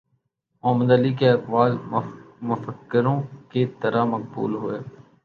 محمد 0.63 0.91
Ali 0.91 1.13
کے 1.13 1.29
اقوال 1.29 1.77
مفکروں 2.49 3.19
کی 3.51 3.65
طرح 3.81 4.03
مقبول 4.05 4.55
ہوئے 4.55 4.79